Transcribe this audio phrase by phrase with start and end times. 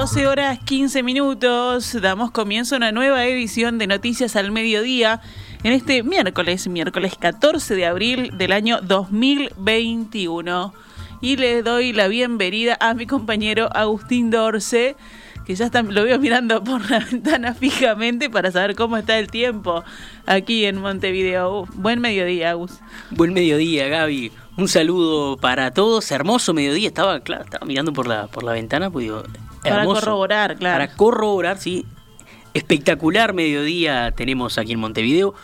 [0.00, 5.20] 12 horas 15 minutos, damos comienzo a una nueva edición de Noticias al Mediodía
[5.62, 10.72] en este miércoles, miércoles 14 de abril del año 2021.
[11.20, 14.96] Y le doy la bienvenida a mi compañero Agustín Dorce,
[15.44, 19.30] que ya está, lo veo mirando por la ventana fijamente para saber cómo está el
[19.30, 19.84] tiempo
[20.24, 21.66] aquí en Montevideo.
[21.74, 22.80] Buen mediodía, Agus.
[23.10, 24.32] Buen mediodía, Gaby.
[24.56, 26.10] Un saludo para todos.
[26.10, 26.88] Hermoso mediodía.
[26.88, 29.24] Estaba, claro, estaba mirando por la, por la ventana, pues digo,
[29.62, 30.78] Para corroborar, claro.
[30.78, 31.86] Para corroborar, sí.
[32.54, 35.34] Espectacular mediodía tenemos aquí en Montevideo.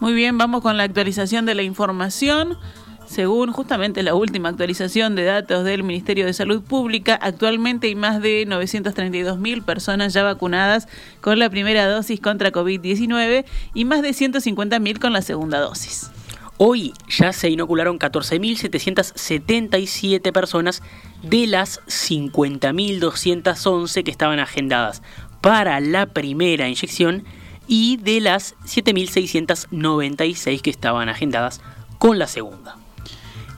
[0.00, 2.58] Muy bien, vamos con la actualización de la información.
[3.06, 8.20] Según justamente la última actualización de datos del Ministerio de Salud Pública, actualmente hay más
[8.20, 10.88] de 932 mil personas ya vacunadas
[11.20, 16.10] con la primera dosis contra COVID-19 y más de 150 mil con la segunda dosis.
[16.58, 20.82] Hoy ya se inocularon 14.777 personas
[21.22, 25.02] de las 50.211 que estaban agendadas
[25.42, 27.24] para la primera inyección
[27.68, 31.60] y de las 7.696 que estaban agendadas
[31.98, 32.78] con la segunda.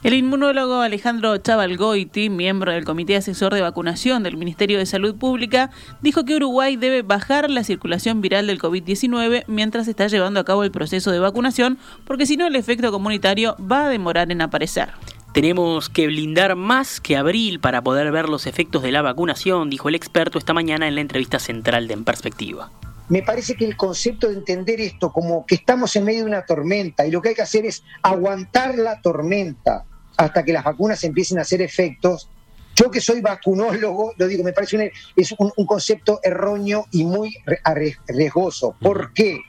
[0.01, 5.71] El inmunólogo Alejandro Chavalgoiti, miembro del Comité Asesor de Vacunación del Ministerio de Salud Pública,
[6.01, 10.63] dijo que Uruguay debe bajar la circulación viral del COVID-19 mientras está llevando a cabo
[10.63, 14.87] el proceso de vacunación, porque si no el efecto comunitario va a demorar en aparecer.
[15.33, 19.89] Tenemos que blindar más que abril para poder ver los efectos de la vacunación, dijo
[19.89, 22.71] el experto esta mañana en la entrevista central de En Perspectiva
[23.09, 26.45] me parece que el concepto de entender esto como que estamos en medio de una
[26.45, 31.03] tormenta y lo que hay que hacer es aguantar la tormenta hasta que las vacunas
[31.03, 32.29] empiecen a hacer efectos.
[32.75, 37.35] Yo que soy vacunólogo, lo digo, me parece un, es un, concepto erróneo y muy
[38.07, 38.75] riesgoso.
[38.79, 39.39] ¿Por qué?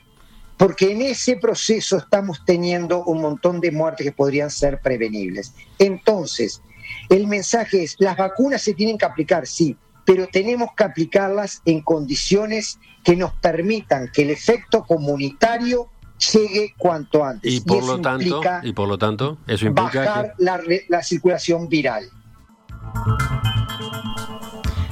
[0.57, 5.53] Porque en ese proceso estamos teniendo un montón de muertes que podrían ser prevenibles.
[5.77, 6.61] Entonces,
[7.09, 11.81] el mensaje es, las vacunas se tienen que aplicar, sí, pero tenemos que aplicarlas en
[11.81, 15.89] condiciones que nos permitan que el efecto comunitario
[16.33, 17.51] llegue cuanto antes.
[17.51, 22.09] Y por, lo, tanto, y por lo tanto, eso implica bajar la, la circulación viral.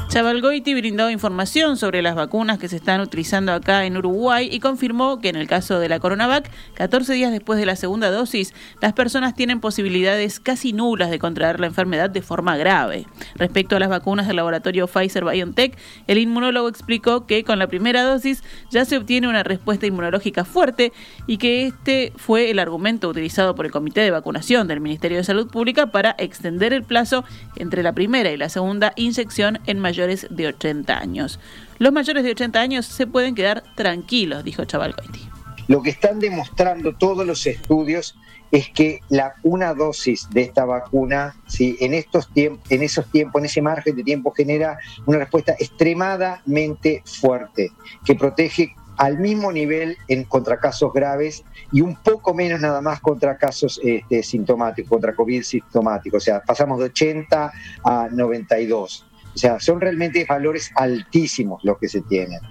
[0.10, 5.20] Chavalgoiti brindó información sobre las vacunas que se están utilizando acá en Uruguay y confirmó
[5.20, 8.94] que en el caso de la Coronavac, 14 días después de la segunda dosis, las
[8.94, 13.06] personas tienen posibilidades casi nulas de contraer la enfermedad de forma grave.
[13.36, 15.78] Respecto a las vacunas del laboratorio Pfizer BioNTech,
[16.08, 20.92] el inmunólogo explicó que con la primera dosis ya se obtiene una respuesta inmunológica fuerte
[21.28, 25.24] y que este fue el argumento utilizado por el Comité de Vacunación del Ministerio de
[25.24, 27.24] Salud Pública para extender el plazo
[27.58, 31.40] entre la primera y la segunda inyección en mayor de 80 años.
[31.78, 35.30] Los mayores de 80 años se pueden quedar tranquilos, dijo Chavalcoiti.
[35.68, 38.18] Lo que están demostrando todos los estudios
[38.52, 41.78] es que la, una dosis de esta vacuna, ¿sí?
[41.80, 47.04] en, estos tiempos, en esos tiempos, en ese margen de tiempo, genera una respuesta extremadamente
[47.06, 47.72] fuerte,
[48.04, 53.00] que protege al mismo nivel en contra casos graves y un poco menos nada más
[53.00, 56.24] contra casos este, sintomáticos, contra COVID sintomáticos.
[56.24, 57.52] O sea, pasamos de 80
[57.86, 59.06] a 92.
[59.40, 62.42] O sea, son realmente valores altísimos los que se tienen.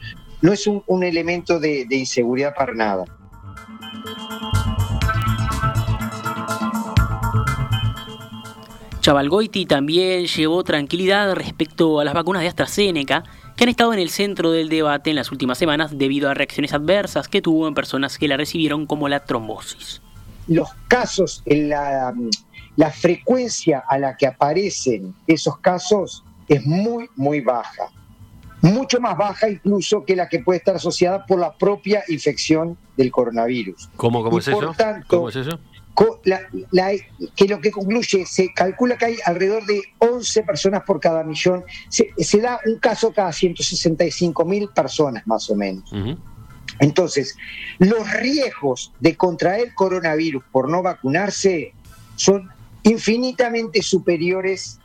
[0.41, 3.05] No es un, elemento de, de inseguridad para nada.
[9.03, 13.23] Chavalgoiti también llevó tranquilidad respecto a las vacunas de AstraZeneca,
[13.55, 16.73] que han estado en el centro del debate en las últimas semanas debido a reacciones
[16.73, 20.01] adversas que tuvo en personas que la recibieron como la trombosis.
[20.47, 22.15] Los casos, la,
[22.77, 27.91] la frecuencia a la que aparecen esos casos es muy, muy baja.
[28.61, 33.13] Mucho más baja incluso que la que puede estar asociada por la propia infección del
[33.13, 33.89] coronavirus.
[33.97, 34.75] ¿Cómo, cómo es eso?
[35.07, 35.61] ¿Cómo es eso?
[37.35, 41.65] que lo que concluye, se calcula que hay alrededor de 11 personas por cada millón,
[41.89, 45.91] se, da un caso cada 165 mil personas más o menos.
[46.79, 47.37] Entonces,
[47.79, 51.73] los riesgos de contraer coronavirus por no vacunarse
[52.15, 52.49] son
[52.85, 54.79] infinitamente superiores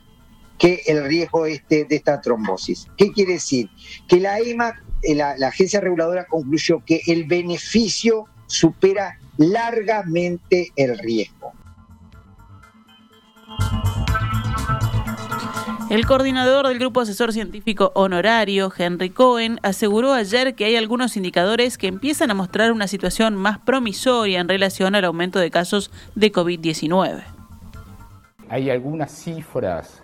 [0.58, 2.88] que el riesgo este de esta trombosis.
[2.96, 3.68] ¿Qué quiere decir?
[4.08, 10.98] Que la EMA, eh, la, la agencia reguladora, concluyó que el beneficio supera largamente el
[10.98, 11.52] riesgo.
[15.90, 21.76] El coordinador del Grupo Asesor Científico Honorario, Henry Cohen, aseguró ayer que hay algunos indicadores
[21.78, 26.32] que empiezan a mostrar una situación más promisoria en relación al aumento de casos de
[26.32, 27.22] COVID-19.
[28.48, 30.02] Hay algunas cifras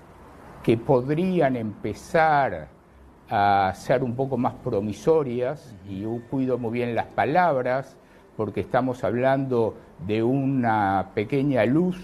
[0.62, 2.68] que podrían empezar
[3.28, 7.96] a ser un poco más promisorias, y yo cuido muy bien las palabras,
[8.36, 9.76] porque estamos hablando
[10.06, 11.96] de una pequeña luz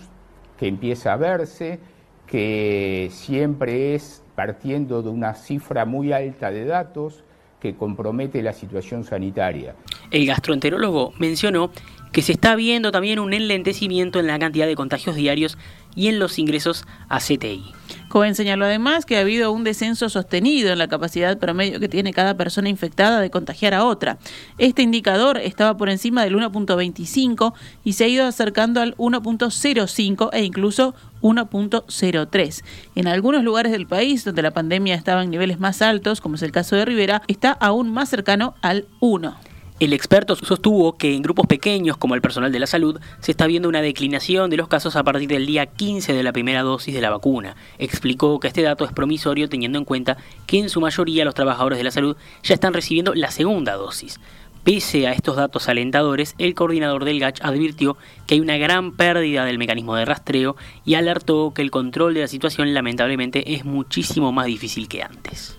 [0.58, 1.80] que empieza a verse,
[2.26, 7.24] que siempre es partiendo de una cifra muy alta de datos
[7.60, 9.74] que compromete la situación sanitaria.
[10.10, 11.70] El gastroenterólogo mencionó
[12.12, 15.58] que se está viendo también un enlentecimiento en la cantidad de contagios diarios
[15.94, 17.72] y en los ingresos a CTI.
[18.08, 22.12] Cohen señaló además que ha habido un descenso sostenido en la capacidad promedio que tiene
[22.12, 24.18] cada persona infectada de contagiar a otra.
[24.58, 30.44] Este indicador estaba por encima del 1.25 y se ha ido acercando al 1.05 e
[30.44, 32.64] incluso 1.03.
[32.94, 36.42] En algunos lugares del país donde la pandemia estaba en niveles más altos, como es
[36.42, 39.55] el caso de Rivera, está aún más cercano al 1.
[39.78, 43.46] El experto sostuvo que en grupos pequeños como el personal de la salud se está
[43.46, 46.94] viendo una declinación de los casos a partir del día 15 de la primera dosis
[46.94, 47.56] de la vacuna.
[47.78, 51.76] Explicó que este dato es promisorio teniendo en cuenta que en su mayoría los trabajadores
[51.76, 54.18] de la salud ya están recibiendo la segunda dosis.
[54.64, 59.44] Pese a estos datos alentadores, el coordinador del GACH advirtió que hay una gran pérdida
[59.44, 60.56] del mecanismo de rastreo
[60.86, 65.58] y alertó que el control de la situación lamentablemente es muchísimo más difícil que antes.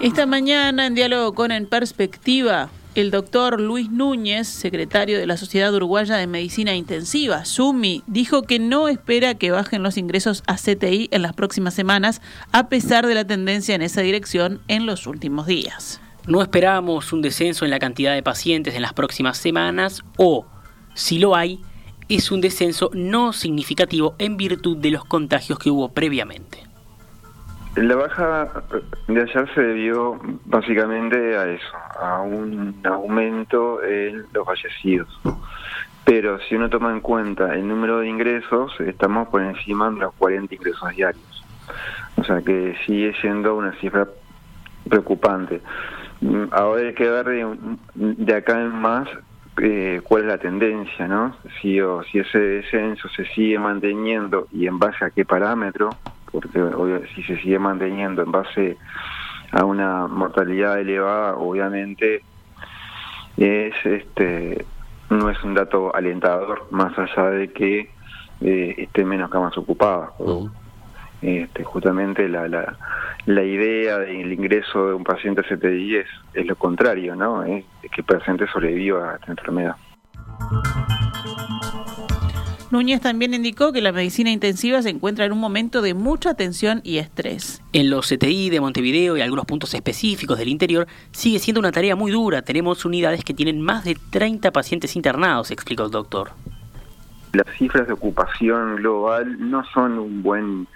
[0.00, 5.74] Esta mañana, en diálogo con En Perspectiva, el doctor Luis Núñez, secretario de la Sociedad
[5.74, 11.08] Uruguaya de Medicina Intensiva, SUMI, dijo que no espera que bajen los ingresos a CTI
[11.10, 12.22] en las próximas semanas,
[12.52, 16.00] a pesar de la tendencia en esa dirección en los últimos días.
[16.28, 20.46] No esperamos un descenso en la cantidad de pacientes en las próximas semanas o,
[20.94, 21.58] si lo hay,
[22.08, 26.67] es un descenso no significativo en virtud de los contagios que hubo previamente.
[27.76, 28.50] La baja
[29.06, 35.08] de ayer se debió básicamente a eso, a un aumento en los fallecidos.
[36.04, 40.14] Pero si uno toma en cuenta el número de ingresos, estamos por encima de los
[40.14, 41.44] 40 ingresos diarios.
[42.16, 44.08] O sea que sigue siendo una cifra
[44.88, 45.60] preocupante.
[46.50, 47.26] Ahora hay que ver
[47.94, 49.08] de, acá en más
[49.62, 51.36] eh, cuál es la tendencia, ¿no?
[51.60, 55.90] Si, o, si ese descenso se sigue manteniendo y en base a qué parámetro,
[56.30, 58.76] porque si se sigue manteniendo en base
[59.52, 62.22] a una mortalidad elevada, obviamente
[63.36, 64.64] es este
[65.10, 67.90] no es un dato alentador, más allá de que
[68.40, 70.10] eh, esté menos camas ocupadas.
[71.22, 72.76] este, justamente la, la,
[73.26, 77.42] la idea del ingreso de un paciente a CTI es, es lo contrario, ¿no?
[77.44, 79.76] Es que el paciente sobreviva a esta enfermedad.
[82.70, 86.82] Núñez también indicó que la medicina intensiva se encuentra en un momento de mucha tensión
[86.84, 87.62] y estrés.
[87.72, 91.96] En los CTI de Montevideo y algunos puntos específicos del interior sigue siendo una tarea
[91.96, 92.42] muy dura.
[92.42, 96.32] Tenemos unidades que tienen más de 30 pacientes internados, explicó el doctor.
[97.32, 100.66] Las cifras de ocupación global no son un buen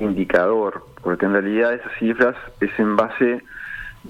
[0.00, 3.42] indicador, porque en realidad esas cifras es en base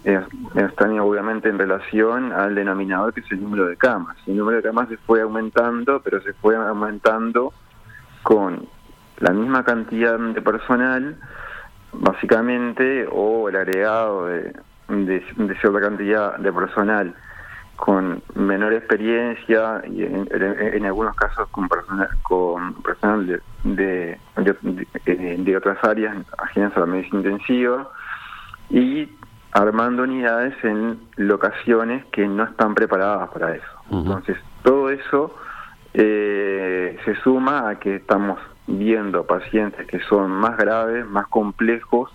[0.03, 4.17] están obviamente en relación al denominador que es el número de camas.
[4.27, 7.53] El número de camas se fue aumentando, pero se fue aumentando
[8.23, 8.67] con
[9.19, 11.17] la misma cantidad de personal,
[11.93, 14.53] básicamente, o el agregado de,
[14.89, 15.23] de,
[15.61, 17.15] cierta cantidad de personal
[17.77, 26.17] con menor experiencia y en, algunos casos con personal, con personal de, de, otras áreas
[26.39, 27.89] ajenas a la medicina intensiva
[28.71, 29.09] y
[29.55, 33.67] armando unidades en locaciones que no están preparadas para eso.
[33.91, 35.35] Entonces, todo eso
[35.95, 42.11] eh, se suma a que estamos viendo pacientes que son más graves, más complejos,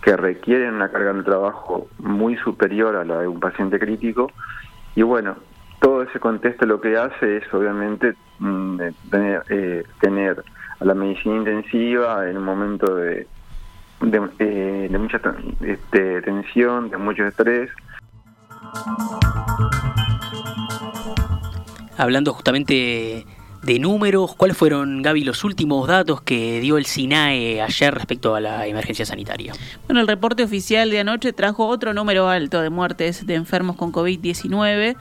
[0.00, 4.32] que requieren una carga de trabajo muy superior a la de un paciente crítico.
[4.94, 5.36] Y bueno,
[5.80, 8.80] todo ese contexto lo que hace es obviamente mm,
[9.10, 10.42] tener, eh, tener
[10.80, 13.26] a la medicina intensiva en un momento de,
[14.00, 15.20] de, eh, mucha
[15.60, 17.70] este, tensión, de mucho estrés.
[21.96, 23.24] Hablando justamente
[23.62, 28.40] de números, ¿cuáles fueron, Gaby, los últimos datos que dio el SINAE ayer respecto a
[28.40, 29.54] la emergencia sanitaria?
[29.86, 33.92] Bueno, el reporte oficial de anoche trajo otro número alto de muertes de enfermos con
[33.92, 34.96] COVID-19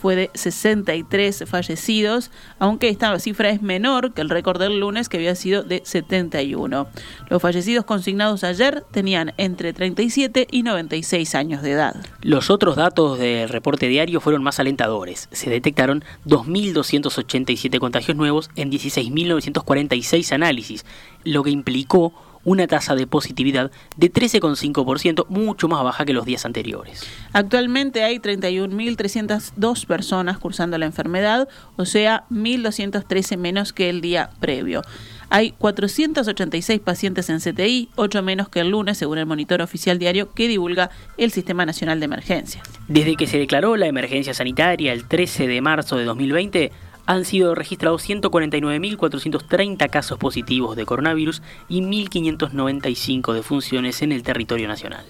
[0.00, 5.16] fue de 63 fallecidos, aunque esta cifra es menor que el récord del lunes que
[5.16, 6.86] había sido de 71.
[7.28, 11.96] Los fallecidos consignados ayer tenían entre 37 y 96 años de edad.
[12.22, 15.28] Los otros datos del reporte diario fueron más alentadores.
[15.32, 20.86] Se detectaron 2.287 contagios nuevos en 16.946 análisis,
[21.24, 22.12] lo que implicó
[22.48, 27.06] una tasa de positividad de 13,5%, mucho más baja que los días anteriores.
[27.32, 34.82] Actualmente hay 31.302 personas cursando la enfermedad, o sea, 1.213 menos que el día previo.
[35.30, 40.32] Hay 486 pacientes en CTI, 8 menos que el lunes, según el monitor oficial diario
[40.32, 42.66] que divulga el Sistema Nacional de Emergencias.
[42.88, 46.72] Desde que se declaró la emergencia sanitaria el 13 de marzo de 2020,
[47.08, 55.06] han sido registrados 149.430 casos positivos de coronavirus y 1.595 defunciones en el territorio nacional.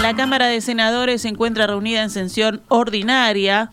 [0.00, 3.72] La Cámara de Senadores se encuentra reunida en sesión ordinaria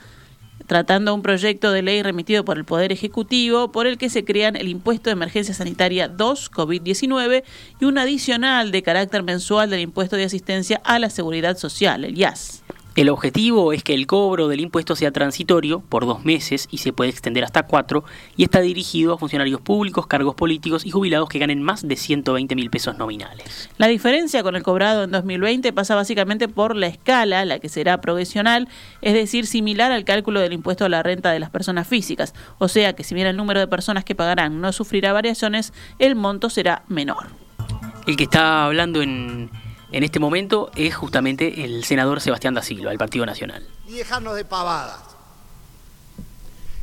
[0.65, 4.55] tratando un proyecto de ley remitido por el Poder Ejecutivo por el que se crean
[4.55, 7.43] el impuesto de emergencia sanitaria 2 COVID-19
[7.79, 12.17] y un adicional de carácter mensual del impuesto de asistencia a la seguridad social, el
[12.17, 12.63] IAS.
[12.95, 16.93] El objetivo es que el cobro del impuesto sea transitorio por dos meses y se
[16.93, 18.05] puede extender hasta cuatro
[18.37, 22.55] y está dirigido a funcionarios públicos, cargos políticos y jubilados que ganen más de 120
[22.55, 23.69] mil pesos nominales.
[23.77, 27.99] La diferencia con el cobrado en 2020 pasa básicamente por la escala, la que será
[27.99, 28.69] progresional,
[29.01, 32.33] es decir, similar al cálculo del impuesto a la renta de las personas físicas.
[32.59, 36.15] O sea que si bien el número de personas que pagarán no sufrirá variaciones, el
[36.15, 37.27] monto será menor.
[38.07, 39.49] El que está hablando en
[39.95, 43.65] en este momento es justamente el senador Sebastián da Silva, del Partido Nacional.
[43.87, 45.01] Y dejarnos de pavadas.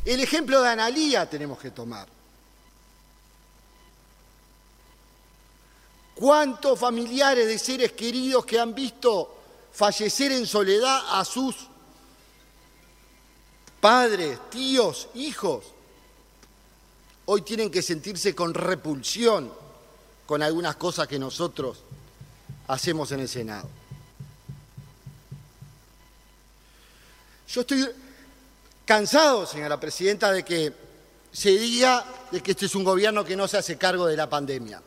[0.07, 2.09] El ejemplo de Analía tenemos que tomar.
[6.15, 9.43] ¿Cuántos familiares de seres queridos que han visto
[9.75, 11.55] fallecer en soledad a sus
[13.79, 15.67] padres, tíos, hijos,
[17.27, 19.53] hoy tienen que sentirse con repulsión
[20.25, 21.77] con algunas cosas que nosotros
[22.73, 23.69] hacemos en el Senado.
[27.49, 27.87] Yo estoy
[28.87, 30.73] cansado, señora presidenta, de que
[31.31, 34.31] se diga de que este es un gobierno que no se hace cargo de la
[34.31, 34.81] pandemia.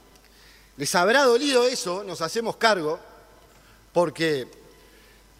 [0.77, 2.99] Les habrá dolido eso, nos hacemos cargo,
[3.93, 4.47] porque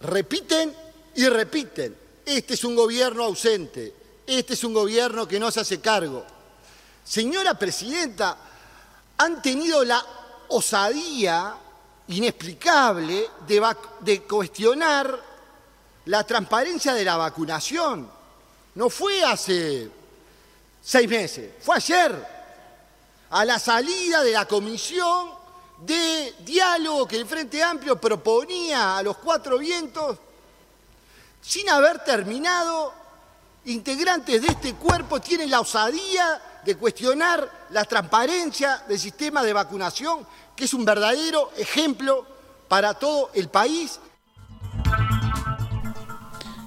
[0.02, 0.72] repiten
[1.16, 1.98] y repiten,
[2.28, 3.92] este es un gobierno ausente,
[4.28, 6.24] este es un gobierno que no se hace cargo.
[7.04, 8.38] Señora presidenta,
[9.18, 10.06] han tenido la
[10.50, 11.56] osadía
[12.08, 15.20] inexplicable de, cuestionar
[16.06, 18.10] la transparencia de la vacunación.
[18.76, 19.90] No fue hace
[20.82, 22.36] seis meses, fue ayer,
[23.30, 25.30] a la salida de la comisión
[25.80, 30.18] de diálogo que el Frente Amplio proponía a los cuatro vientos,
[31.42, 32.94] sin haber terminado,
[33.66, 40.26] integrantes de este cuerpo tienen la osadía de cuestionar la transparencia del sistema de vacunación
[40.56, 42.26] que es un verdadero ejemplo
[42.68, 44.00] para todo el país.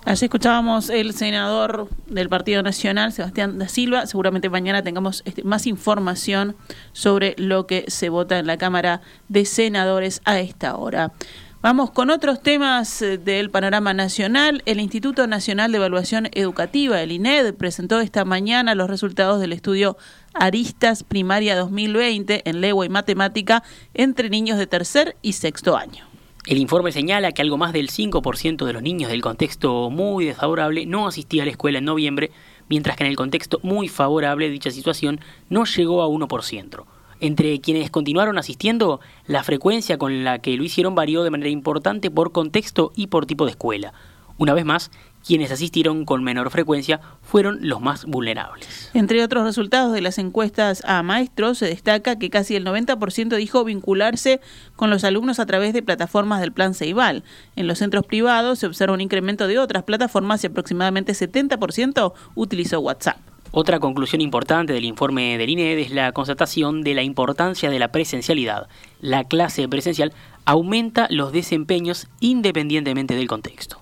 [0.04, 4.06] Así escuchábamos el senador del Partido Nacional, Sebastián da Silva.
[4.06, 6.56] Seguramente mañana tengamos este, más información
[6.92, 11.12] sobre lo que se vota en la Cámara de Senadores a esta hora.
[11.60, 14.62] Vamos con otros temas eh, del panorama nacional.
[14.64, 19.96] El Instituto Nacional de Evaluación Educativa, el INED, presentó esta mañana los resultados del estudio
[20.34, 26.06] Aristas Primaria 2020 en lengua y matemática entre niños de tercer y sexto año.
[26.46, 30.86] El informe señala que algo más del 5% de los niños del contexto muy desfavorable
[30.86, 32.30] no asistía a la escuela en noviembre,
[32.68, 36.84] mientras que en el contexto muy favorable dicha situación no llegó a 1%.
[37.20, 42.10] Entre quienes continuaron asistiendo, la frecuencia con la que lo hicieron varió de manera importante
[42.10, 43.92] por contexto y por tipo de escuela.
[44.38, 44.92] Una vez más,
[45.26, 48.90] quienes asistieron con menor frecuencia fueron los más vulnerables.
[48.94, 53.64] Entre otros resultados de las encuestas a maestros, se destaca que casi el 90% dijo
[53.64, 54.40] vincularse
[54.76, 57.24] con los alumnos a través de plataformas del Plan Ceibal.
[57.56, 62.78] En los centros privados se observa un incremento de otras plataformas y aproximadamente 70% utilizó
[62.78, 63.18] WhatsApp.
[63.50, 67.88] Otra conclusión importante del informe del INED es la constatación de la importancia de la
[67.88, 68.68] presencialidad.
[69.00, 70.12] La clase presencial
[70.44, 73.80] aumenta los desempeños independientemente del contexto.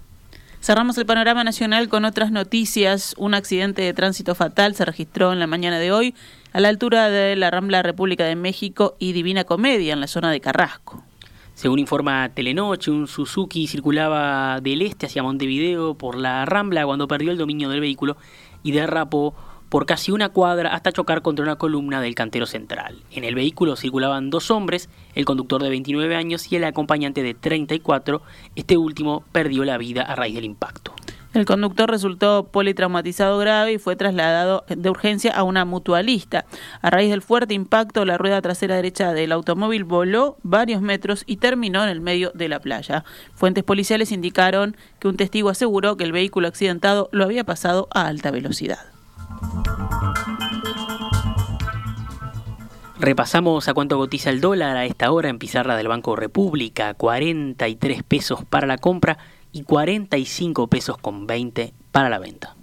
[0.61, 3.15] Cerramos el panorama nacional con otras noticias.
[3.19, 6.15] Un accidente de tránsito fatal se registró en la mañana de hoy
[6.53, 10.31] a la altura de la Rambla República de México y Divina Comedia en la zona
[10.31, 11.03] de Carrasco.
[11.55, 17.31] Según informa Telenoche, un Suzuki circulaba del este hacia Montevideo por la Rambla cuando perdió
[17.33, 18.17] el dominio del vehículo
[18.63, 19.35] y derrapó
[19.69, 23.03] por casi una cuadra hasta chocar contra una columna del cantero central.
[23.11, 27.35] En el vehículo circulaban dos hombres, el conductor de 29 años y el acompañante de
[27.35, 28.23] 34.
[28.55, 30.95] Este último perdió la vida a raíz del impacto.
[31.37, 36.47] El conductor resultó politraumatizado grave y fue trasladado de urgencia a una mutualista.
[36.81, 41.37] A raíz del fuerte impacto, la rueda trasera derecha del automóvil voló varios metros y
[41.37, 43.05] terminó en el medio de la playa.
[43.35, 48.07] Fuentes policiales indicaron que un testigo aseguró que el vehículo accidentado lo había pasado a
[48.07, 48.96] alta velocidad.
[52.99, 58.03] Repasamos a cuánto cotiza el dólar a esta hora en pizarra del Banco República, 43
[58.03, 59.19] pesos para la compra
[59.53, 62.55] y 45 pesos con 20 para la venta.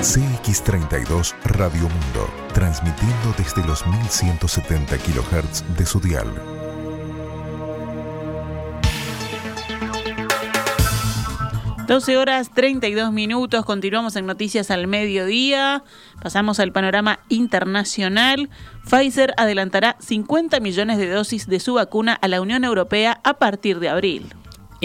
[0.00, 6.63] CX32 Radio Mundo, transmitiendo desde los 1170 kHz de su dial
[11.86, 15.84] 12 horas 32 minutos, continuamos en Noticias al Mediodía,
[16.22, 18.48] pasamos al panorama internacional.
[18.88, 23.80] Pfizer adelantará 50 millones de dosis de su vacuna a la Unión Europea a partir
[23.80, 24.32] de abril.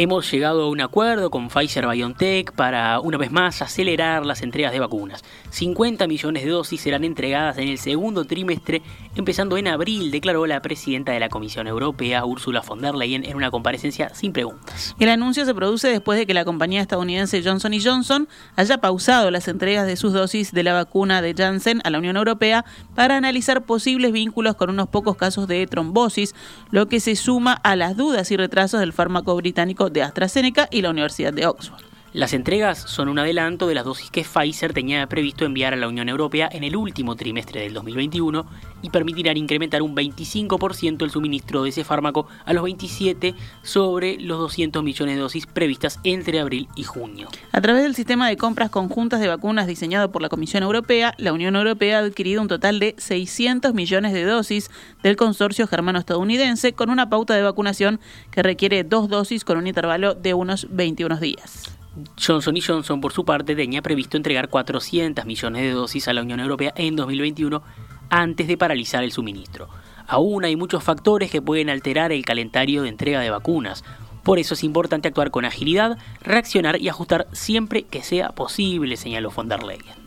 [0.01, 4.72] Hemos llegado a un acuerdo con Pfizer BioNTech para, una vez más, acelerar las entregas
[4.72, 5.25] de vacunas.
[5.50, 8.82] 50 millones de dosis serán entregadas en el segundo trimestre,
[9.18, 13.36] empezando en abril, declaró la presidenta de la Comisión Europea, Ursula von der Leyen, en
[13.36, 14.96] una comparecencia sin preguntas.
[15.01, 19.50] El anuncio se produce después de que la compañía estadounidense Johnson Johnson haya pausado las
[19.50, 22.63] entregas de sus dosis de la vacuna de Janssen a la Unión Europea
[22.96, 26.36] para analizar posibles vínculos con unos pocos casos de trombosis,
[26.72, 30.81] lo que se suma a las dudas y retrasos del fármaco británico de AstraZeneca y
[30.81, 31.88] la Universidad de Oxford.
[32.11, 35.87] Las entregas son un adelanto de las dosis que Pfizer tenía previsto enviar a la
[35.87, 38.47] Unión Europea en el último trimestre del 2021
[38.81, 44.39] y permitirán incrementar un 25% el suministro de ese fármaco a los 27 sobre los
[44.39, 47.27] 200 millones de dosis previstas entre abril y junio.
[47.51, 51.31] A través del sistema de compras conjuntas de vacunas diseñado por la Comisión Europea, la
[51.31, 54.71] Unión Europea ha adquirido un total de 600 millones de dosis
[55.03, 57.99] del consorcio germano-estadounidense con una pauta de vacunación
[58.31, 61.78] que requiere dos dosis con un intervalo de unos 21 días.
[62.20, 66.39] Johnson Johnson, por su parte, tenía previsto entregar 400 millones de dosis a la Unión
[66.39, 67.62] Europea en 2021
[68.10, 69.70] antes de paralizar el suministro.
[70.08, 73.84] Aún hay muchos factores que pueden alterar el calendario de entrega de vacunas.
[74.24, 79.32] Por eso es importante actuar con agilidad, reaccionar y ajustar siempre que sea posible, señaló
[79.32, 80.00] von der Leyen.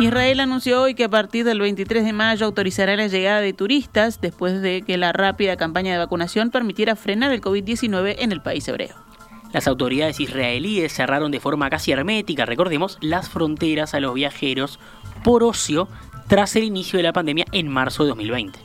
[0.00, 4.20] Israel anunció hoy que a partir del 23 de mayo autorizará la llegada de turistas
[4.20, 8.66] después de que la rápida campaña de vacunación permitiera frenar el COVID-19 en el país
[8.66, 9.03] hebreo.
[9.54, 14.80] Las autoridades israelíes cerraron de forma casi hermética, recordemos, las fronteras a los viajeros
[15.22, 15.86] por ocio
[16.26, 18.58] tras el inicio de la pandemia en marzo de 2020.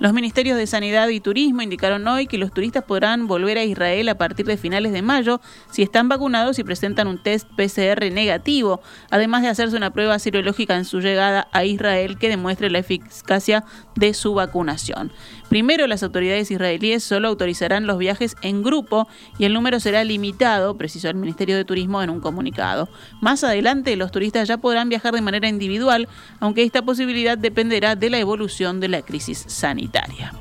[0.00, 4.08] Los ministerios de Sanidad y Turismo indicaron hoy que los turistas podrán volver a Israel
[4.08, 5.40] a partir de finales de mayo
[5.70, 10.76] si están vacunados y presentan un test PCR negativo, además de hacerse una prueba serológica
[10.76, 13.64] en su llegada a Israel que demuestre la eficacia
[13.94, 15.12] de su vacunación.
[15.52, 20.78] Primero, las autoridades israelíes solo autorizarán los viajes en grupo y el número será limitado,
[20.78, 22.88] precisó el Ministerio de Turismo en un comunicado.
[23.20, 26.08] Más adelante, los turistas ya podrán viajar de manera individual,
[26.40, 30.32] aunque esta posibilidad dependerá de la evolución de la crisis sanitaria.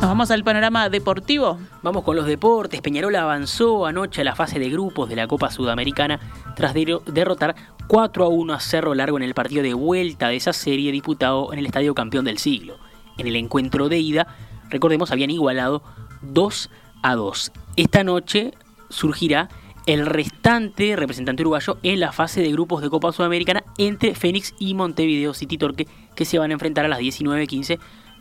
[0.00, 1.58] Nos vamos al panorama deportivo.
[1.82, 2.80] Vamos con los deportes.
[2.80, 6.20] Peñarol avanzó anoche a la fase de grupos de la Copa Sudamericana
[6.56, 7.54] tras derrotar
[7.86, 11.52] 4 a 1 a Cerro Largo en el partido de vuelta de esa serie disputado
[11.52, 12.87] en el Estadio Campeón del Siglo
[13.18, 14.26] en el encuentro de ida,
[14.70, 15.82] recordemos, habían igualado
[16.22, 16.70] 2
[17.02, 17.52] a 2.
[17.76, 18.52] Esta noche
[18.88, 19.48] surgirá
[19.86, 24.74] el restante representante uruguayo en la fase de grupos de Copa Sudamericana entre Fénix y
[24.74, 27.78] Montevideo City Torque, que se van a enfrentar a las 19.15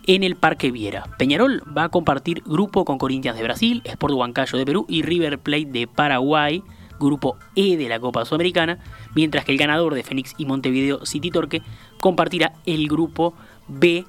[0.07, 1.03] en el Parque Viera.
[1.17, 5.39] Peñarol va a compartir grupo con Corinthians de Brasil, Sport Huancayo de Perú y River
[5.39, 6.63] Plate de Paraguay,
[6.99, 8.79] grupo E de la Copa Sudamericana,
[9.13, 11.61] mientras que el ganador de Fénix y Montevideo City Torque
[11.99, 13.33] compartirá el grupo
[13.67, 14.05] B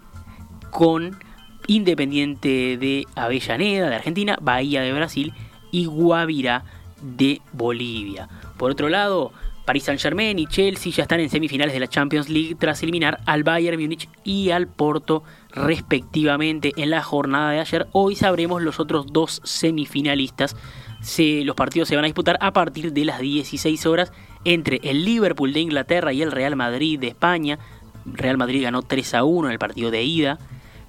[0.71, 1.19] con
[1.67, 5.35] Independiente de Avellaneda de Argentina, Bahía de Brasil
[5.71, 6.65] y Guavirá
[7.03, 8.29] de Bolivia.
[8.57, 9.33] Por otro lado,
[9.67, 13.45] Paris Saint-Germain y Chelsea ya están en semifinales de la Champions League tras eliminar al
[13.45, 17.87] Bayern Múnich y al Porto respectivamente en la jornada de ayer.
[17.93, 20.57] Hoy sabremos los otros dos semifinalistas.
[21.45, 24.11] los partidos se van a disputar a partir de las 16 horas
[24.47, 27.59] entre el Liverpool de Inglaterra y el Real Madrid de España.
[28.07, 30.39] Real Madrid ganó 3 a 1 en el partido de ida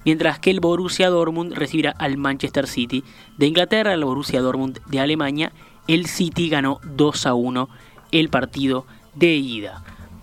[0.04, 3.04] mientras que el Borussia Dortmund recibirá al Manchester City
[3.36, 5.52] de Inglaterra, el Borussia Dortmund de Alemania.
[5.88, 7.68] El City ganó 2 a 1
[8.12, 9.82] el partido de ida.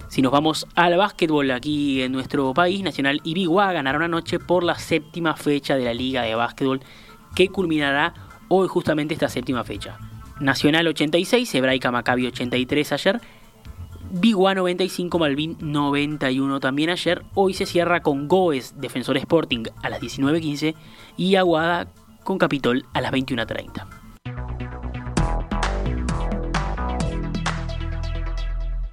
[0.09, 4.63] Si nos vamos al básquetbol aquí en nuestro país, Nacional y Biguá ganaron anoche por
[4.63, 6.81] la séptima fecha de la Liga de Básquetbol
[7.35, 8.13] que culminará
[8.47, 9.97] hoy justamente esta séptima fecha.
[10.39, 13.21] Nacional 86, Hebraica Maccabi 83 ayer,
[14.09, 17.23] Biguá 95, Malvin 91 también ayer.
[17.33, 20.75] Hoy se cierra con Goes, Defensor Sporting a las 19.15
[21.17, 21.87] y Aguada
[22.23, 24.06] con Capitol a las 21.30.